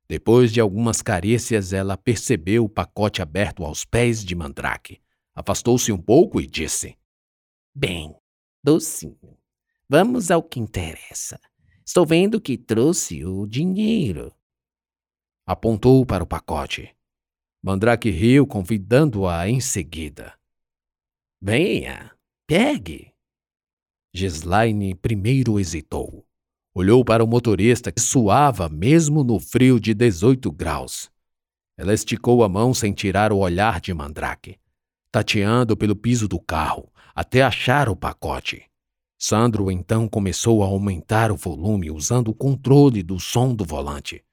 Depois 0.09 0.53
de 0.53 0.61
algumas 0.61 1.03
carícias, 1.03 1.73
ela 1.73 1.97
percebeu 1.97 2.65
o 2.65 2.69
pacote 2.69 3.21
aberto 3.21 3.65
aos 3.65 3.85
pés 3.85 4.25
de 4.25 4.33
Mandrake. 4.37 5.01
Afastou-se 5.35 5.91
um 5.91 6.01
pouco 6.01 6.41
e 6.41 6.47
disse: 6.47 6.97
Bem, 7.75 8.15
docinho, 8.63 9.37
vamos 9.89 10.31
ao 10.31 10.41
que 10.41 10.61
interessa. 10.61 11.41
Estou 11.85 12.07
vendo 12.07 12.41
que 12.41 12.57
trouxe 12.57 13.25
o 13.25 13.45
dinheiro. 13.45 14.33
Apontou 15.45 16.07
para 16.07 16.23
o 16.23 16.27
pacote. 16.29 16.95
Mandrake 17.61 18.09
riu, 18.09 18.47
convidando-a 18.47 19.49
em 19.49 19.61
seguida. 19.61 20.33
Venha, 21.43 22.17
Pegue! 22.49 23.13
Gislaine 24.11 24.95
primeiro 24.95 25.61
hesitou. 25.61 26.25
Olhou 26.75 27.05
para 27.05 27.23
o 27.23 27.27
motorista 27.27 27.93
que 27.93 28.01
suava 28.01 28.71
mesmo 28.71 29.23
no 29.23 29.39
frio 29.39 29.79
de 29.79 29.93
18 29.93 30.51
graus. 30.51 31.11
Ela 31.77 31.93
esticou 31.93 32.43
a 32.43 32.49
mão 32.49 32.73
sem 32.73 32.95
tirar 32.95 33.35
o 33.35 33.37
olhar 33.37 33.83
de 33.83 33.93
Mandrake, 33.93 34.57
tateando 35.13 35.77
pelo 35.77 35.95
piso 35.95 36.27
do 36.27 36.41
carro 36.41 36.91
até 37.15 37.43
achar 37.43 37.87
o 37.91 37.95
pacote. 37.95 38.65
Sandro 39.19 39.71
então 39.71 40.09
começou 40.09 40.63
a 40.63 40.67
aumentar 40.69 41.31
o 41.31 41.37
volume 41.37 41.91
usando 41.91 42.29
o 42.29 42.35
controle 42.35 43.03
do 43.03 43.21
som 43.21 43.55
do 43.55 43.63
volante. 43.63 44.25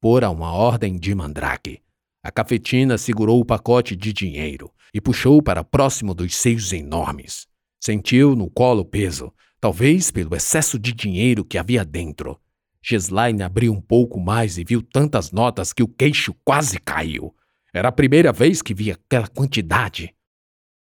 Pôra 0.00 0.30
uma 0.30 0.52
ordem 0.52 0.96
de 0.96 1.12
Mandrake. 1.12 1.82
A 2.22 2.30
cafetina 2.30 2.96
segurou 2.96 3.40
o 3.40 3.44
pacote 3.44 3.96
de 3.96 4.12
dinheiro 4.12 4.72
e 4.94 5.00
puxou 5.00 5.42
para 5.42 5.64
próximo 5.64 6.14
dos 6.14 6.36
seios 6.36 6.72
enormes. 6.72 7.52
Sentiu 7.84 8.34
no 8.34 8.48
colo 8.48 8.80
o 8.80 8.84
peso, 8.86 9.30
talvez 9.60 10.10
pelo 10.10 10.34
excesso 10.34 10.78
de 10.78 10.90
dinheiro 10.90 11.44
que 11.44 11.58
havia 11.58 11.84
dentro. 11.84 12.40
Gislaine 12.82 13.42
abriu 13.42 13.74
um 13.74 13.80
pouco 13.80 14.18
mais 14.18 14.56
e 14.56 14.64
viu 14.64 14.80
tantas 14.80 15.30
notas 15.30 15.70
que 15.70 15.82
o 15.82 15.88
queixo 15.88 16.34
quase 16.46 16.78
caiu. 16.80 17.36
Era 17.74 17.88
a 17.88 17.92
primeira 17.92 18.32
vez 18.32 18.62
que 18.62 18.72
via 18.72 18.94
aquela 18.94 19.28
quantidade. 19.28 20.14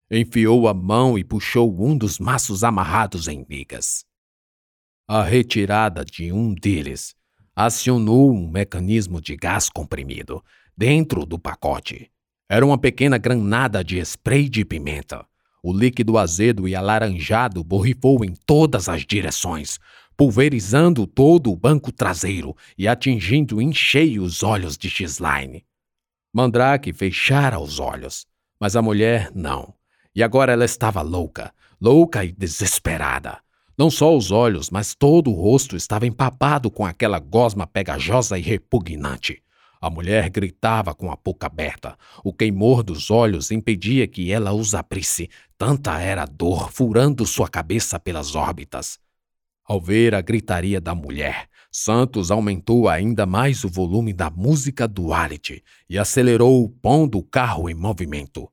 Enfiou 0.09 0.68
a 0.68 0.75
mão 0.75 1.18
e 1.18 1.25
puxou 1.25 1.76
um 1.85 1.99
dos 1.99 2.21
maços 2.21 2.62
amarrados 2.62 3.26
em 3.26 3.44
ligas. 3.50 4.04
A 5.09 5.25
retirada 5.25 6.04
de 6.04 6.32
um 6.32 6.54
deles 6.54 7.16
acionou 7.52 8.32
um 8.32 8.49
mecanismo 8.49 9.21
de 9.21 9.35
gás 9.35 9.68
comprimido 9.68 10.40
dentro 10.78 11.26
do 11.26 11.37
pacote. 11.37 12.12
Era 12.49 12.64
uma 12.64 12.78
pequena 12.78 13.18
granada 13.18 13.82
de 13.82 13.99
spray 13.99 14.49
de 14.49 14.64
pimenta. 14.64 15.26
O 15.62 15.73
líquido 15.73 16.19
azedo 16.19 16.66
e 16.66 16.75
alaranjado 16.75 17.62
borrifou 17.62 18.25
em 18.25 18.35
todas 18.45 18.88
as 18.88 19.07
direções, 19.07 19.78
pulverizando 20.16 21.07
todo 21.07 21.52
o 21.52 21.57
banco 21.57 21.92
traseiro 21.92 22.57
e 22.76 22.88
atingindo 22.88 23.62
em 23.62 23.73
cheio 23.73 24.25
os 24.25 24.42
olhos 24.42 24.76
de 24.76 24.88
Gislaine. 24.88 25.64
Mandrake 26.33 26.92
fechara 26.92 27.61
os 27.61 27.78
olhos, 27.78 28.26
mas 28.59 28.75
a 28.75 28.83
mulher 28.83 29.31
não. 29.35 29.73
E 30.14 30.23
agora 30.23 30.52
ela 30.52 30.64
estava 30.64 31.00
louca, 31.00 31.54
louca 31.81 32.25
e 32.25 32.33
desesperada. 32.33 33.38
Não 33.78 33.90
só 33.90 34.16
os 34.16 34.31
olhos, 34.31 34.69
mas 34.69 34.95
todo 34.95 35.31
o 35.31 35.35
rosto 35.35 35.76
estava 35.76 36.07
empapado 36.07 36.71
com 36.71 36.85
aquela 36.85 37.19
gosma 37.19 37.66
pegajosa 37.66 38.38
e 38.38 38.42
repugnante. 38.42 39.42
A 39.83 39.91
mulher 39.91 40.31
gritava 40.31 40.95
com 40.95 41.11
a 41.11 41.17
boca 41.17 41.49
aberta. 41.49 41.99
O 42.23 42.33
queimor 42.33 42.85
dos 42.85 43.11
olhos 43.11 43.51
impedia 43.51 44.07
que 44.07 44.31
ela 44.31 44.53
os 44.53 44.77
abrisse. 44.77 45.29
Tanta 45.59 46.01
era 46.01 46.23
a 46.23 46.27
dor 46.27 46.71
furando 46.71 47.27
sua 47.27 47.49
cabeça 47.49 47.99
pelas 47.99 48.37
órbitas. 48.37 49.01
Ao 49.65 49.81
ver 49.81 50.15
a 50.15 50.21
gritaria 50.21 50.81
da 50.81 50.95
mulher, 50.95 51.49
Santos 51.69 52.31
aumentou 52.31 52.89
ainda 52.89 53.27
mais 53.27 53.65
o 53.65 53.69
volume 53.69 54.12
da 54.12 54.31
música 54.31 54.87
do 54.87 55.12
Alit 55.12 55.65
e 55.91 55.99
acelerou, 55.99 56.69
pondo 56.81 57.19
o 57.19 57.25
carro 57.25 57.69
em 57.69 57.75
movimento. 57.75 58.49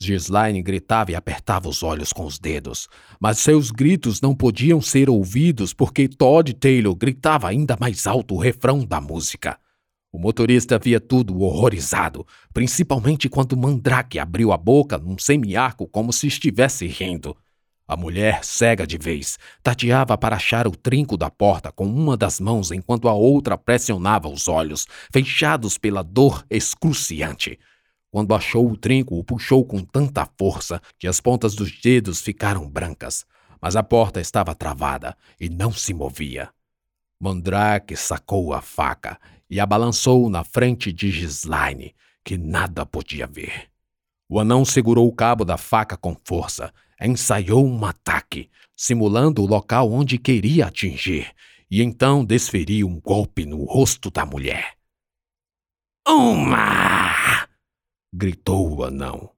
Gislaine 0.00 0.60
gritava 0.60 1.12
e 1.12 1.14
apertava 1.14 1.68
os 1.68 1.84
olhos 1.84 2.12
com 2.12 2.24
os 2.24 2.36
dedos, 2.36 2.88
mas 3.20 3.38
seus 3.38 3.70
gritos 3.70 4.20
não 4.20 4.34
podiam 4.34 4.80
ser 4.80 5.08
ouvidos 5.08 5.72
porque 5.72 6.08
Todd 6.08 6.52
Taylor 6.52 6.96
gritava 6.96 7.48
ainda 7.48 7.76
mais 7.78 8.08
alto 8.08 8.34
o 8.34 8.38
refrão 8.38 8.84
da 8.84 9.00
música. 9.00 9.56
O 10.14 10.18
motorista 10.20 10.78
via 10.78 11.00
tudo 11.00 11.40
horrorizado, 11.40 12.24
principalmente 12.52 13.28
quando 13.28 13.56
Mandrake 13.56 14.20
abriu 14.20 14.52
a 14.52 14.56
boca 14.56 14.96
num 14.96 15.18
semiarco 15.18 15.88
como 15.88 16.12
se 16.12 16.28
estivesse 16.28 16.86
rindo. 16.86 17.36
A 17.84 17.96
mulher, 17.96 18.44
cega 18.44 18.86
de 18.86 18.96
vez, 18.96 19.40
tateava 19.60 20.16
para 20.16 20.36
achar 20.36 20.68
o 20.68 20.70
trinco 20.70 21.16
da 21.16 21.28
porta 21.32 21.72
com 21.72 21.84
uma 21.84 22.16
das 22.16 22.38
mãos 22.38 22.70
enquanto 22.70 23.08
a 23.08 23.12
outra 23.12 23.58
pressionava 23.58 24.28
os 24.28 24.46
olhos, 24.46 24.86
fechados 25.12 25.78
pela 25.78 26.04
dor 26.04 26.46
excruciante. 26.48 27.58
Quando 28.08 28.36
achou 28.36 28.70
o 28.70 28.76
trinco, 28.76 29.18
o 29.18 29.24
puxou 29.24 29.64
com 29.64 29.80
tanta 29.80 30.24
força 30.38 30.80
que 30.96 31.08
as 31.08 31.20
pontas 31.20 31.56
dos 31.56 31.72
dedos 31.80 32.20
ficaram 32.20 32.70
brancas, 32.70 33.26
mas 33.60 33.74
a 33.74 33.82
porta 33.82 34.20
estava 34.20 34.54
travada 34.54 35.16
e 35.40 35.48
não 35.48 35.72
se 35.72 35.92
movia. 35.92 36.50
Mandrake 37.18 37.96
sacou 37.96 38.52
a 38.52 38.60
faca 38.60 39.18
e 39.54 39.60
a 39.60 39.64
balançou 39.64 40.28
na 40.28 40.42
frente 40.42 40.92
de 40.92 41.12
Gislaine, 41.12 41.94
que 42.24 42.36
nada 42.36 42.84
podia 42.84 43.24
ver. 43.24 43.70
O 44.28 44.40
anão 44.40 44.64
segurou 44.64 45.06
o 45.06 45.14
cabo 45.14 45.44
da 45.44 45.56
faca 45.56 45.96
com 45.96 46.16
força, 46.24 46.74
ensaiou 47.00 47.64
um 47.64 47.84
ataque, 47.84 48.50
simulando 48.76 49.40
o 49.44 49.46
local 49.46 49.92
onde 49.92 50.18
queria 50.18 50.66
atingir, 50.66 51.32
e 51.70 51.80
então 51.80 52.24
desferiu 52.24 52.88
um 52.88 53.00
golpe 53.00 53.46
no 53.46 53.62
rosto 53.62 54.10
da 54.10 54.26
mulher. 54.26 54.74
Uma! 56.04 57.46
gritou 58.12 58.78
o 58.78 58.82
anão. 58.82 59.30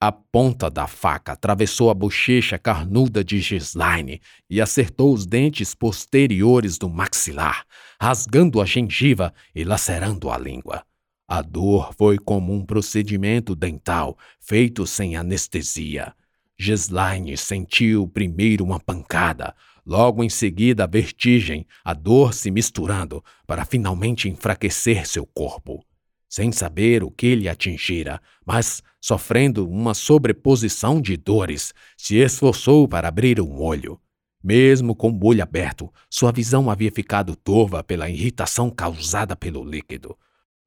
A 0.00 0.12
ponta 0.12 0.70
da 0.70 0.86
faca 0.86 1.32
atravessou 1.32 1.90
a 1.90 1.94
bochecha 1.94 2.56
carnuda 2.56 3.24
de 3.24 3.40
Gislaine 3.40 4.20
e 4.48 4.60
acertou 4.60 5.12
os 5.12 5.26
dentes 5.26 5.74
posteriores 5.74 6.78
do 6.78 6.88
maxilar, 6.88 7.66
rasgando 8.00 8.60
a 8.60 8.64
gengiva 8.64 9.34
e 9.52 9.64
lacerando 9.64 10.30
a 10.30 10.38
língua. 10.38 10.84
A 11.26 11.42
dor 11.42 11.92
foi 11.98 12.16
como 12.16 12.54
um 12.54 12.64
procedimento 12.64 13.56
dental 13.56 14.16
feito 14.38 14.86
sem 14.86 15.16
anestesia. 15.16 16.14
Gislaine 16.56 17.36
sentiu 17.36 18.06
primeiro 18.06 18.64
uma 18.64 18.78
pancada, 18.78 19.52
logo 19.84 20.22
em 20.22 20.28
seguida 20.28 20.84
a 20.84 20.86
vertigem, 20.86 21.66
a 21.84 21.92
dor 21.92 22.34
se 22.34 22.52
misturando 22.52 23.20
para 23.48 23.64
finalmente 23.64 24.28
enfraquecer 24.28 25.08
seu 25.08 25.26
corpo 25.26 25.84
sem 26.28 26.52
saber 26.52 27.02
o 27.02 27.10
que 27.10 27.34
lhe 27.34 27.48
atingira, 27.48 28.20
mas, 28.44 28.82
sofrendo 29.00 29.68
uma 29.68 29.94
sobreposição 29.94 31.00
de 31.00 31.16
dores, 31.16 31.72
se 31.96 32.16
esforçou 32.16 32.86
para 32.86 33.08
abrir 33.08 33.40
um 33.40 33.60
olho. 33.60 33.98
Mesmo 34.44 34.94
com 34.94 35.10
o 35.10 35.26
olho 35.26 35.42
aberto, 35.42 35.92
sua 36.10 36.30
visão 36.30 36.70
havia 36.70 36.92
ficado 36.92 37.34
torva 37.34 37.82
pela 37.82 38.08
irritação 38.10 38.70
causada 38.70 39.34
pelo 39.34 39.64
líquido. 39.64 40.16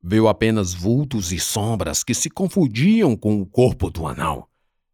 Viu 0.04 0.28
apenas 0.28 0.74
vultos 0.74 1.32
e 1.32 1.40
sombras 1.40 2.04
que 2.04 2.14
se 2.14 2.30
confundiam 2.30 3.16
com 3.16 3.40
o 3.40 3.46
corpo 3.46 3.90
do 3.92 4.08
anão. 4.08 4.48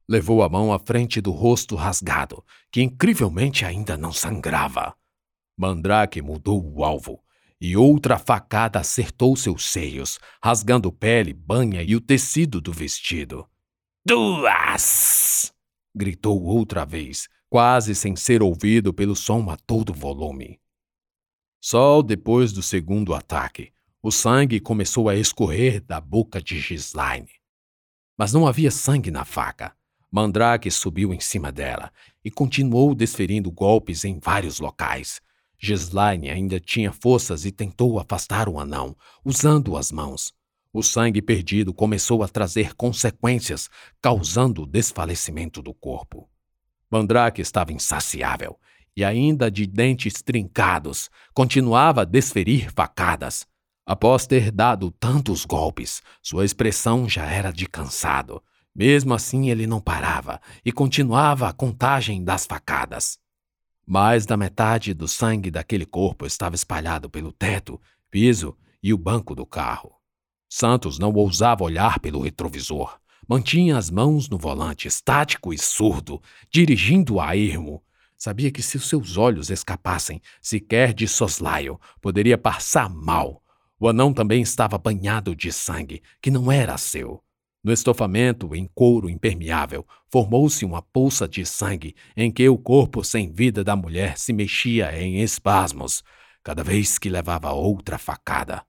Levou 0.08 0.43
a 0.43 0.49
mão 0.49 0.71
à 0.71 0.80
frente 0.80 1.21
do 1.21 1.32
rosto 1.32 1.75
rasgado, 1.75 2.43
que 2.71 2.82
incrivelmente 2.82 3.65
ainda 3.65 3.97
não 3.97 4.12
sangrava. 4.12 4.93
Mandrake 5.58 6.21
mudou 6.21 6.62
o 6.62 6.84
alvo 6.84 7.21
e 7.60 7.76
outra 7.76 8.17
facada 8.17 8.80
acertou 8.80 9.36
seus 9.36 9.65
seios, 9.65 10.20
rasgando 10.43 10.91
pele, 10.91 11.34
banha 11.34 11.82
e 11.82 11.96
o 11.96 12.02
tecido 12.02 12.62
do 12.62 12.72
vestido. 12.72 13.48
Duas! 14.06 15.54
gritou 15.96 16.43
outra 16.43 16.86
vez, 16.86 17.28
quase 17.50 17.96
sem 17.96 18.15
ser 18.15 18.43
ouvido 18.43 18.93
pelo 18.93 19.15
som 19.15 19.50
a 19.50 19.58
todo 19.58 19.93
volume. 19.93 20.60
Só 21.60 22.02
depois 22.02 22.54
do 22.54 22.62
segundo 22.62 23.13
ataque, 23.13 23.72
o 24.02 24.12
sangue 24.12 24.60
começou 24.60 25.10
a 25.10 25.15
escorrer 25.15 25.82
da 25.82 26.00
boca 26.00 26.41
de 26.41 26.60
Gislaine. 26.60 27.30
Mas 28.17 28.32
não 28.32 28.48
havia 28.48 28.72
sangue 28.72 29.12
na 29.12 29.26
faca. 29.26 29.76
Mandrake 30.10 30.72
subiu 30.72 31.13
em 31.13 31.20
cima 31.20 31.52
dela 31.52 31.91
e 32.24 32.32
continuou 32.32 32.96
desferindo 32.96 33.52
golpes 33.52 34.06
em 34.06 34.20
vários 34.20 34.60
locais, 34.60 35.20
Gislaine 35.60 36.30
ainda 36.30 36.60
tinha 36.60 36.91
forças 36.91 37.46
e 37.46 37.52
tentou 37.52 38.00
afastar 38.00 38.48
o 38.48 38.60
anão, 38.60 38.96
usando 39.26 39.76
as 39.76 39.91
mãos. 39.91 40.34
O 40.72 40.84
sangue 40.84 41.22
perdido 41.22 41.74
começou 41.74 42.22
a 42.22 42.28
trazer 42.28 42.76
consequências, 42.76 43.70
causando 44.02 44.63
o 44.63 44.67
desfalecimento 44.67 45.62
do 45.62 45.74
corpo. 45.74 46.30
Mandrake 46.89 47.41
estava 47.41 47.74
insaciável 47.74 48.60
e, 48.96 49.04
ainda 49.04 49.50
de 49.50 49.65
dentes 49.65 50.22
trincados, 50.22 51.10
continuava 51.34 52.02
a 52.02 52.06
desferir 52.06 52.72
facadas. 52.72 53.46
Após 53.86 54.28
ter 54.28 54.52
dado 54.52 54.91
tantos 54.91 55.46
golpes, 55.46 56.02
sua 56.22 56.46
expressão 56.46 57.08
já 57.08 57.26
era 57.26 57.52
de 57.52 57.67
cansado. 57.67 58.43
Mesmo 58.76 59.13
assim, 59.13 59.50
ele 59.50 59.65
não 59.65 59.82
parava 59.82 60.39
e 60.63 60.72
continuava 60.72 61.48
a 61.48 61.54
contagem 61.54 62.24
das 62.24 62.46
facadas. 62.46 63.17
Mais 63.89 64.26
da 64.26 64.36
metade 64.36 64.93
do 64.93 65.08
sangue 65.08 65.50
daquele 65.50 65.86
corpo 65.86 66.26
estava 66.26 66.56
espalhado 66.56 67.10
pelo 67.10 67.32
teto, 67.32 67.80
piso 68.12 68.54
e 68.84 68.93
o 68.93 68.97
banco 68.97 69.34
do 69.34 69.45
carro. 69.45 69.95
Santos 70.50 71.00
não 71.00 71.13
ousava 71.13 71.63
olhar 71.63 71.97
pelo 72.02 72.21
retrovisor. 72.21 73.00
Mantinha 73.26 73.78
as 73.78 73.89
mãos 73.89 74.28
no 74.28 74.38
volante, 74.38 74.89
estático 74.89 75.54
e 75.54 75.58
surdo, 75.58 76.21
dirigindo 76.52 77.21
a 77.21 77.38
ermo. 77.38 77.82
Sabia 78.17 78.52
que 78.52 78.62
se 78.62 78.76
os 78.76 78.89
seus 78.89 79.15
olhos 79.15 79.50
escapassem, 79.50 80.21
sequer 80.41 80.93
de 80.93 81.08
soslaio, 81.08 81.80
poderia 82.02 82.38
passar 82.38 82.89
mal. 82.89 83.41
O 83.80 83.88
anão 83.88 84.12
também 84.12 84.41
estava 84.41 84.78
banhado 84.78 85.34
de 85.34 85.50
sangue, 85.50 86.04
que 86.21 86.30
não 86.30 86.52
era 86.52 86.78
seu. 86.78 87.23
No 87.67 87.73
estofamento, 87.73 88.56
em 88.56 88.65
couro 88.65 89.10
impermeável, 89.10 89.86
formou-se 90.10 90.63
uma 90.63 90.82
poça 90.82 91.27
de 91.27 91.45
sangue 91.45 91.97
em 92.15 92.32
que 92.32 92.47
o 92.47 92.58
corpo 92.58 93.03
sem 93.03 93.30
vida 93.30 93.62
da 93.62 93.75
mulher 93.75 94.17
se 94.17 94.32
mexia 94.32 94.97
em 94.97 95.19
espasmos, 95.21 96.01
cada 96.41 96.63
vez 96.63 96.97
que 96.97 97.10
levava 97.10 97.51
outra 97.51 97.97
facada. 97.97 98.63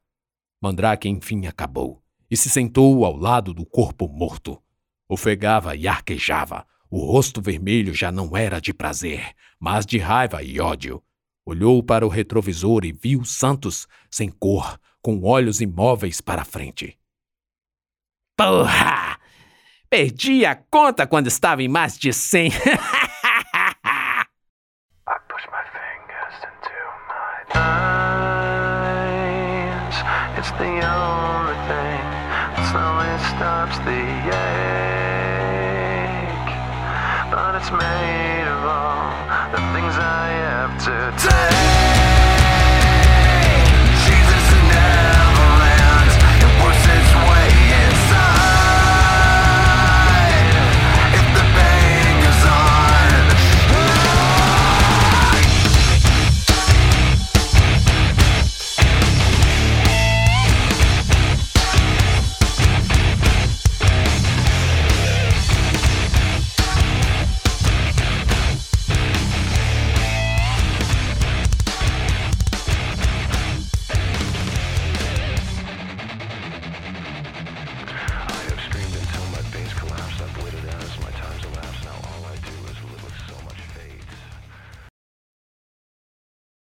Mandrake 0.60 1.08
enfim 1.08 1.46
acabou 1.46 2.02
e 2.28 2.36
se 2.36 2.50
sentou 2.50 3.04
ao 3.04 3.16
lado 3.16 3.54
do 3.54 3.64
corpo 3.64 4.08
morto. 4.08 4.60
Ofegava 5.08 5.76
e 5.76 5.86
arquejava. 5.86 6.66
O 6.90 6.98
rosto 6.98 7.40
vermelho 7.40 7.94
já 7.94 8.10
não 8.10 8.36
era 8.36 8.60
de 8.60 8.74
prazer, 8.74 9.32
mas 9.60 9.86
de 9.86 9.98
raiva 9.98 10.42
e 10.42 10.58
ódio. 10.58 11.00
Olhou 11.46 11.84
para 11.84 12.04
o 12.04 12.08
retrovisor 12.08 12.84
e 12.84 12.90
viu 12.90 13.24
Santos 13.24 13.86
sem 14.10 14.28
cor, 14.28 14.76
com 15.00 15.22
olhos 15.22 15.60
imóveis 15.60 16.20
para 16.20 16.44
frente. 16.44 16.97
Porra! 18.38 19.18
Perdi 19.90 20.46
a 20.46 20.54
conta 20.54 21.08
quando 21.08 21.26
estava 21.26 21.60
em 21.60 21.66
mais 21.66 21.98
de 21.98 22.12
100. 22.12 22.52
It's 30.38 30.52
the 30.52 30.64
only 30.64 31.56
thing 31.66 32.00
that 32.54 32.70
slowly 32.70 33.18
stops 33.26 33.78
the 33.80 34.02
ache. 34.30 34.94
But 37.32 37.56
it's 37.56 37.72
made 37.72 38.27